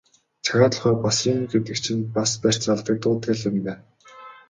Цагаа 0.45 0.69
тулахаар 0.71 0.97
бас 1.05 1.17
юм 1.31 1.37
гэдэг 1.51 1.77
чинь 1.85 2.03
бас 2.15 2.31
барьц 2.43 2.63
алдуулдаг 2.73 3.33
л 3.39 3.43
юм 3.49 3.57
байна. 3.65 3.79